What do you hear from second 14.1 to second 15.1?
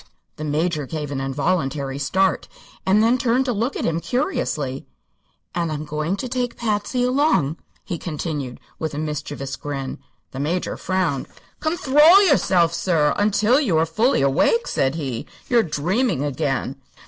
awake," said